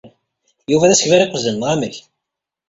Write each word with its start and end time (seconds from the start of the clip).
Yuba 0.71 0.89
d 0.89 0.91
asegbar 0.91 1.21
iqefzen, 1.21 1.55
neɣ 1.59 1.69
amek? 1.73 1.95